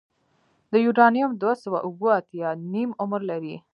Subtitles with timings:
[0.71, 3.55] د یورانیم دوه سوه اوومه اتیا نیم عمر لري.